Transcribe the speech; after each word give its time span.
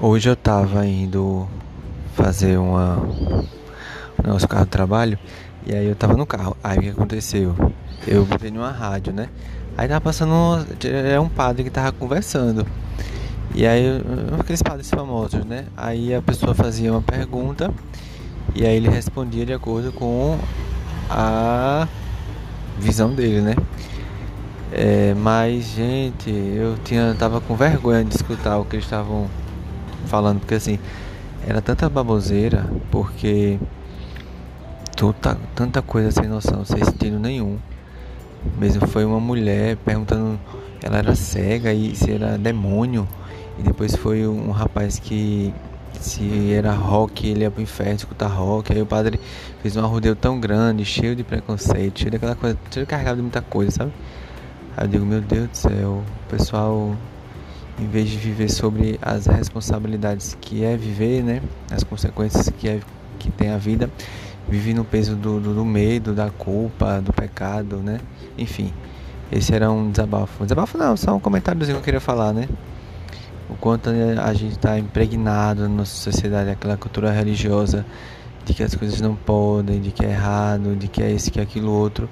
Hoje 0.00 0.28
eu 0.28 0.36
tava 0.36 0.86
indo 0.86 1.48
fazer 2.14 2.56
uma 2.56 2.98
o 4.16 4.28
nosso 4.28 4.46
carro 4.46 4.64
de 4.64 4.70
trabalho 4.70 5.18
e 5.66 5.74
aí 5.74 5.86
eu 5.86 5.96
tava 5.96 6.16
no 6.16 6.24
carro. 6.24 6.56
Aí 6.62 6.78
o 6.78 6.82
que 6.82 6.88
aconteceu? 6.90 7.52
Eu 8.06 8.24
botei 8.24 8.48
numa 8.52 8.70
rádio, 8.70 9.12
né? 9.12 9.28
Aí 9.76 9.88
tava 9.88 10.00
passando 10.00 10.32
um, 10.32 10.64
é 10.88 11.18
um 11.18 11.28
padre 11.28 11.64
que 11.64 11.70
tava 11.70 11.90
conversando. 11.90 12.64
E 13.52 13.66
aí 13.66 14.00
aqueles 14.38 14.62
padres 14.62 14.88
famosos, 14.88 15.44
né? 15.44 15.64
Aí 15.76 16.14
a 16.14 16.22
pessoa 16.22 16.54
fazia 16.54 16.92
uma 16.92 17.02
pergunta 17.02 17.74
e 18.54 18.64
aí 18.64 18.76
ele 18.76 18.88
respondia 18.88 19.44
de 19.44 19.52
acordo 19.52 19.90
com 19.90 20.38
a 21.10 21.88
visão 22.78 23.12
dele, 23.12 23.40
né? 23.40 23.56
É, 24.70 25.12
mas 25.14 25.64
gente, 25.64 26.30
eu 26.30 26.76
tinha 26.84 27.16
tava 27.18 27.40
com 27.40 27.56
vergonha 27.56 28.04
de 28.04 28.14
escutar 28.14 28.58
o 28.58 28.64
que 28.64 28.76
eles 28.76 28.84
estavam 28.84 29.28
falando, 30.06 30.40
porque 30.40 30.54
assim, 30.54 30.78
era 31.46 31.60
tanta 31.60 31.88
baboseira, 31.88 32.66
porque 32.90 33.58
tanta, 34.96 35.38
tanta 35.54 35.82
coisa 35.82 36.10
sem 36.10 36.28
noção, 36.28 36.64
sem 36.64 36.84
sentido 36.84 37.18
nenhum. 37.18 37.58
Mesmo 38.58 38.86
foi 38.86 39.04
uma 39.04 39.20
mulher 39.20 39.76
perguntando, 39.76 40.38
ela 40.82 40.98
era 40.98 41.14
cega 41.14 41.72
e 41.72 41.94
se 41.94 42.12
era 42.12 42.36
demônio. 42.38 43.06
E 43.58 43.62
depois 43.62 43.94
foi 43.96 44.26
um 44.26 44.50
rapaz 44.50 44.98
que 44.98 45.52
se 46.00 46.52
era 46.52 46.72
rock, 46.72 47.26
ele 47.26 47.40
ia 47.40 47.50
pro 47.50 47.62
inferno 47.62 47.94
escutar 47.94 48.28
rock. 48.28 48.72
Aí 48.72 48.80
o 48.80 48.86
padre 48.86 49.18
fez 49.62 49.76
um 49.76 49.84
arrodeio 49.84 50.14
tão 50.14 50.38
grande, 50.38 50.84
cheio 50.84 51.16
de 51.16 51.24
preconceito, 51.24 51.98
cheio 51.98 52.10
daquela 52.10 52.34
coisa, 52.34 52.58
cheio 52.70 52.86
carregado 52.86 53.16
de 53.16 53.22
muita 53.22 53.42
coisa, 53.42 53.70
sabe? 53.70 53.92
Aí 54.76 54.84
eu 54.84 54.88
digo, 54.88 55.04
meu 55.04 55.20
Deus 55.20 55.48
do 55.48 55.56
céu, 55.56 56.02
o 56.26 56.30
pessoal 56.30 56.94
em 57.78 57.86
vez 57.86 58.08
de 58.08 58.16
viver 58.16 58.50
sobre 58.50 58.98
as 59.00 59.26
responsabilidades 59.26 60.36
que 60.40 60.64
é 60.64 60.76
viver, 60.76 61.22
né? 61.22 61.42
As 61.70 61.84
consequências 61.84 62.48
que 62.50 62.68
é 62.68 62.80
que 63.18 63.30
tem 63.30 63.50
a 63.50 63.58
vida, 63.58 63.90
vive 64.48 64.72
no 64.72 64.84
peso 64.84 65.16
do, 65.16 65.40
do, 65.40 65.54
do 65.54 65.64
medo, 65.64 66.14
da 66.14 66.30
culpa, 66.30 67.00
do 67.00 67.12
pecado, 67.12 67.76
né? 67.78 68.00
Enfim, 68.36 68.72
esse 69.30 69.54
era 69.54 69.70
um 69.70 69.90
desabafo. 69.90 70.44
Desabafo 70.44 70.78
não, 70.78 70.96
só 70.96 71.14
um 71.14 71.20
comentáriozinho 71.20 71.76
que 71.76 71.80
eu 71.80 71.84
queria 71.84 72.00
falar, 72.00 72.32
né? 72.32 72.48
O 73.50 73.54
quanto 73.54 73.90
a 73.90 74.32
gente 74.34 74.52
está 74.52 74.78
impregnado 74.78 75.62
na 75.62 75.68
nossa 75.68 75.94
sociedade, 75.94 76.50
aquela 76.50 76.76
cultura 76.76 77.10
religiosa 77.10 77.84
de 78.44 78.54
que 78.54 78.62
as 78.62 78.74
coisas 78.74 79.00
não 79.00 79.14
podem, 79.14 79.80
de 79.80 79.90
que 79.90 80.04
é 80.04 80.10
errado, 80.10 80.74
de 80.76 80.88
que 80.88 81.02
é 81.02 81.10
esse, 81.10 81.30
que 81.30 81.40
é 81.40 81.42
aquilo 81.42 81.70
outro, 81.70 82.08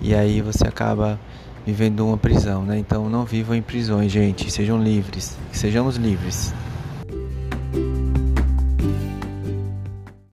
e 0.00 0.14
aí 0.14 0.40
você 0.40 0.66
acaba 0.66 1.18
vivendo 1.66 2.06
uma 2.06 2.16
prisão, 2.16 2.62
né? 2.64 2.78
Então 2.78 3.08
não 3.08 3.24
vivam 3.24 3.54
em 3.54 3.62
prisões, 3.62 4.10
gente. 4.10 4.50
Sejam 4.50 4.82
livres. 4.82 5.36
Sejamos 5.52 5.96
livres. 5.96 6.52